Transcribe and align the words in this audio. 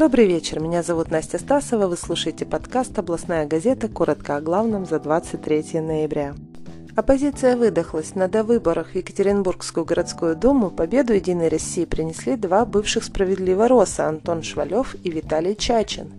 Добрый 0.00 0.26
вечер, 0.26 0.60
меня 0.60 0.82
зовут 0.82 1.10
Настя 1.10 1.36
Стасова, 1.36 1.86
вы 1.86 1.94
слушаете 1.94 2.46
подкаст 2.46 2.98
«Областная 2.98 3.46
газета. 3.46 3.86
Коротко 3.86 4.36
о 4.36 4.40
главном» 4.40 4.86
за 4.86 4.98
23 4.98 5.78
ноября. 5.80 6.34
Оппозиция 6.96 7.54
выдохлась. 7.54 8.14
На 8.14 8.26
довыборах 8.26 8.92
в 8.92 8.94
Екатеринбургскую 8.94 9.84
городскую 9.84 10.36
думу 10.36 10.70
победу 10.70 11.12
«Единой 11.12 11.48
России» 11.48 11.84
принесли 11.84 12.36
два 12.36 12.64
бывших 12.64 13.04
справедливо 13.04 13.68
роса 13.68 14.08
Антон 14.08 14.42
Швалев 14.42 14.96
и 15.04 15.10
Виталий 15.10 15.54
Чачин. 15.54 16.10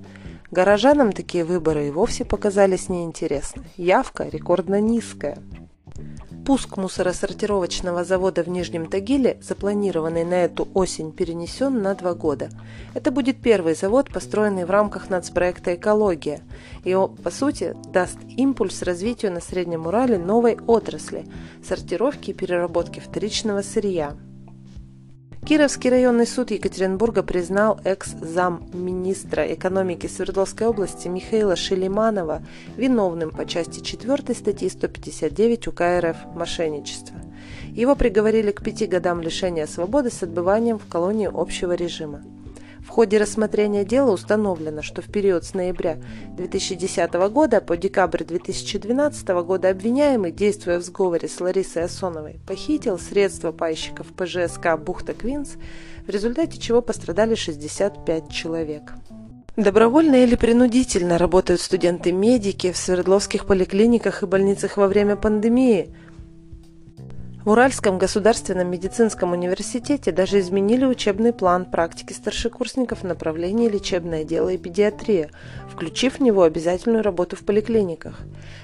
Горожанам 0.52 1.12
такие 1.12 1.44
выборы 1.44 1.88
и 1.88 1.92
вовсе 1.92 2.24
показались 2.24 2.88
неинтересны. 2.88 3.64
Явка 3.78 4.30
рекордно 4.30 4.80
низкая– 4.80 5.40
Пуск 6.46 6.78
мусоросортировочного 6.78 8.04
завода 8.04 8.44
в 8.44 8.50
Нижнем 8.50 8.88
Тагиле, 8.88 9.38
запланированный 9.42 10.24
на 10.24 10.34
эту 10.34 10.68
осень, 10.74 11.12
перенесен 11.12 11.84
на 11.84 11.94
два 11.94 12.16
года. 12.16 12.50
Это 12.96 13.12
будет 13.12 13.38
первый 13.38 13.76
завод, 13.76 14.10
построенный 14.12 14.66
в 14.66 14.72
рамках 14.72 15.10
нацпроекта 15.10 15.76
«Экология», 15.76 16.42
и, 16.84 16.98
по 17.24 17.30
сути, 17.30 17.76
даст 17.94 18.18
импульс 18.38 18.82
развитию 18.82 19.32
на 19.32 19.40
Среднем 19.40 19.86
Урале 19.86 20.18
новой 20.18 20.58
отрасли– 20.66 21.26
сортировки 21.68 22.32
и 22.32 22.34
переработки 22.34 23.00
вторичного 23.00 23.62
сырья– 23.62 24.18
Кировский 25.52 25.90
районный 25.90 26.26
суд 26.26 26.50
Екатеринбурга 26.52 27.24
признал 27.24 27.78
экс-зам-министра 27.84 29.54
экономики 29.54 30.08
Свердловской 30.08 30.66
области 30.66 31.10
Михаила 31.10 31.58
Шелиманова 31.58 32.42
виновным 32.78 33.32
по 33.32 33.46
части 33.46 33.82
4 33.82 34.34
статьи 34.34 34.70
159 34.70 35.68
УК 35.68 35.82
РФ 36.00 36.16
«Мошенничество». 36.36 37.18
Его 37.74 37.98
приговорили 37.98 38.52
к 38.52 38.64
пяти 38.64 38.86
годам 38.86 39.20
лишения 39.20 39.68
свободы 39.68 40.10
с 40.10 40.24
отбыванием 40.24 40.80
в 40.80 40.88
колонии 40.88 41.30
общего 41.30 41.74
режима. 41.74 42.24
В 42.86 42.90
ходе 42.90 43.20
рассмотрения 43.20 43.86
дела 43.86 44.12
установлено, 44.12 44.82
что 44.82 45.02
в 45.02 45.06
период 45.06 45.46
с 45.46 45.54
ноября 45.54 45.98
2010 46.36 47.14
года 47.32 47.62
по 47.62 47.78
декабрь 47.78 48.24
2012 48.24 49.28
года 49.46 49.70
обвиняемый, 49.70 50.32
действуя 50.32 50.80
в 50.80 50.84
сговоре 50.84 51.28
с 51.28 51.40
Ларисой 51.40 51.84
Асоновой, 51.84 52.40
похитил 52.48 52.98
средства 52.98 53.52
пайщиков 53.52 54.08
ПЖСК 54.08 54.78
«Бухта 54.80 55.14
Квинс», 55.14 55.58
в 56.06 56.10
результате 56.10 56.60
чего 56.60 56.82
пострадали 56.82 57.36
65 57.36 58.32
человек. 58.32 58.94
Добровольно 59.56 60.24
или 60.24 60.36
принудительно 60.36 61.18
работают 61.18 61.62
студенты-медики 61.62 62.72
в 62.72 62.78
Свердловских 62.78 63.46
поликлиниках 63.46 64.24
и 64.24 64.26
больницах 64.26 64.78
во 64.78 64.88
время 64.88 65.16
пандемии– 65.16 65.94
в 67.44 67.50
Уральском 67.50 67.98
государственном 67.98 68.70
медицинском 68.70 69.32
университете 69.32 70.12
даже 70.12 70.40
изменили 70.40 70.86
учебный 70.86 71.34
план 71.34 71.66
практики 71.66 72.14
старшекурсников 72.14 73.00
в 73.02 73.04
направлении 73.04 73.68
лечебное 73.68 74.24
дело 74.24 74.50
и 74.50 74.58
педиатрия, 74.58 75.32
включив 75.70 76.20
в 76.20 76.22
него 76.22 76.44
обязательную 76.44 77.04
работу 77.04 77.36
в 77.36 77.44
поликлиниках. 77.44 78.20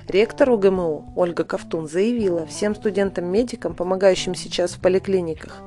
Ректор 0.07 0.51
УГМУ 0.51 1.13
Ольга 1.15 1.43
Ковтун 1.43 1.87
заявила 1.87 2.45
всем 2.45 2.75
студентам-медикам, 2.75 3.73
помогающим 3.73 4.35
сейчас 4.35 4.73
в 4.73 4.79
поликлиниках, 4.79 5.61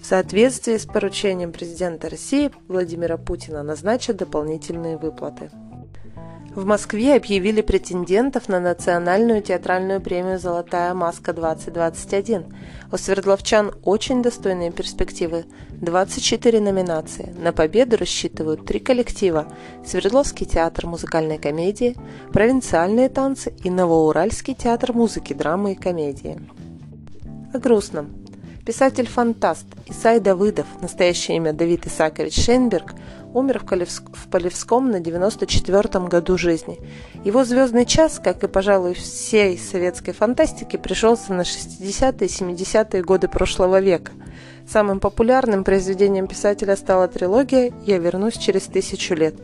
в 0.00 0.06
соответствии 0.06 0.76
с 0.76 0.86
поручением 0.86 1.52
президента 1.52 2.08
России 2.08 2.50
Владимира 2.68 3.16
Путина 3.18 3.62
назначат 3.62 4.16
дополнительные 4.16 4.96
выплаты. 4.96 5.50
В 6.54 6.66
Москве 6.66 7.14
объявили 7.14 7.60
претендентов 7.60 8.48
на 8.48 8.58
национальную 8.58 9.40
театральную 9.40 10.00
премию 10.00 10.36
«Золотая 10.36 10.94
маска-2021». 10.94 12.52
У 12.90 12.96
свердловчан 12.96 13.72
очень 13.84 14.20
достойные 14.20 14.72
перспективы. 14.72 15.44
24 15.70 16.60
номинации. 16.60 17.32
На 17.38 17.52
победу 17.52 17.96
рассчитывают 17.96 18.66
три 18.66 18.80
коллектива– 18.80 19.46
Свердловский 19.86 20.44
театр 20.44 20.88
музыкальной 20.88 21.38
комедии, 21.38 21.96
провинциальные 22.32 23.10
танцы 23.10 23.54
и 23.62 23.70
Новоуральский 23.70 24.54
театр 24.54 24.92
музыки, 24.92 25.32
драмы 25.32 25.72
и 25.72 25.76
комедии. 25.76 26.40
О 27.54 27.60
грустном. 27.60 28.10
Писатель-фантаст 28.66 29.66
Исай 29.86 30.20
Давыдов, 30.20 30.66
настоящее 30.82 31.38
имя 31.38 31.52
Давид 31.52 31.86
Исакович 31.86 32.44
Шейнберг, 32.44 32.94
умер 33.34 33.60
в, 33.60 33.64
Колевск, 33.64 34.04
в 34.12 34.28
Полевском 34.28 34.90
на 34.90 35.00
94-м 35.00 36.06
году 36.06 36.36
жизни. 36.36 36.78
Его 37.24 37.44
«Звездный 37.44 37.86
час», 37.86 38.20
как 38.22 38.42
и, 38.44 38.48
пожалуй, 38.48 38.94
всей 38.94 39.58
советской 39.58 40.12
фантастики, 40.12 40.76
пришелся 40.76 41.32
на 41.32 41.42
60-е 41.42 42.26
и 42.26 42.30
70-е 42.30 43.02
годы 43.02 43.28
прошлого 43.28 43.80
века. 43.80 44.12
Самым 44.68 45.00
популярным 45.00 45.64
произведением 45.64 46.26
писателя 46.26 46.76
стала 46.76 47.08
трилогия 47.08 47.72
«Я 47.84 47.98
вернусь 47.98 48.36
через 48.36 48.62
тысячу 48.62 49.14
лет». 49.14 49.34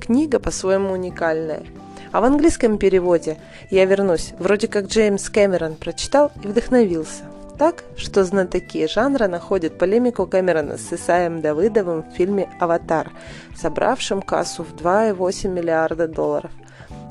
Книга 0.00 0.38
по-своему 0.38 0.92
уникальная. 0.92 1.64
А 2.12 2.20
в 2.20 2.24
английском 2.24 2.78
переводе 2.78 3.38
«Я 3.70 3.84
вернусь» 3.84 4.32
вроде 4.38 4.68
как 4.68 4.86
Джеймс 4.86 5.28
Кэмерон 5.28 5.76
прочитал 5.76 6.32
и 6.42 6.46
вдохновился 6.46 7.24
так, 7.60 7.84
что 7.94 8.24
знатоки 8.24 8.86
жанра 8.86 9.28
находят 9.28 9.76
полемику 9.76 10.26
Кэмерона 10.26 10.78
с 10.78 10.94
Исаем 10.94 11.42
Давыдовым 11.42 12.04
в 12.04 12.16
фильме 12.16 12.48
«Аватар», 12.58 13.12
собравшим 13.54 14.22
кассу 14.22 14.64
в 14.64 14.74
2,8 14.74 15.48
миллиарда 15.48 16.08
долларов. 16.08 16.50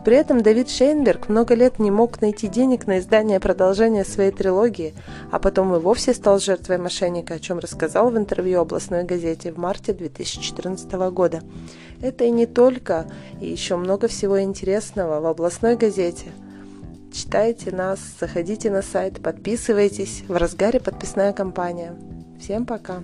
При 0.04 0.16
этом 0.16 0.42
Давид 0.42 0.68
Шейнберг 0.72 1.30
много 1.30 1.54
лет 1.54 1.78
не 1.78 1.92
мог 1.92 2.20
найти 2.22 2.48
денег 2.48 2.88
на 2.88 2.98
издание 2.98 3.40
продолжения 3.40 4.04
своей 4.04 4.32
трилогии, 4.32 4.96
а 5.30 5.38
потом 5.38 5.76
и 5.76 5.80
вовсе 5.80 6.16
стал 6.16 6.40
жертвой 6.40 6.80
мошенника, 6.80 7.36
о 7.36 7.40
чем 7.40 7.60
рассказал 7.60 8.10
в 8.10 8.18
интервью 8.18 8.62
областной 8.62 9.04
газете 9.04 9.52
в 9.52 9.58
марте 9.58 9.94
2014 9.94 10.92
года. 11.12 11.44
Это 12.02 12.24
и 12.24 12.32
не 12.32 12.48
только, 12.48 13.06
и 13.40 13.46
еще 13.46 13.76
много 13.76 14.08
всего 14.08 14.42
интересного 14.42 15.20
в 15.20 15.28
областной 15.28 15.76
газете– 15.76 16.26
Читайте 17.12 17.72
нас, 17.72 18.00
заходите 18.20 18.70
на 18.70 18.82
сайт, 18.82 19.22
подписывайтесь. 19.22 20.24
В 20.28 20.36
разгаре 20.36 20.80
подписная 20.80 21.34
кампания. 21.34 21.96
Всем 22.40 22.66
пока! 22.66 23.04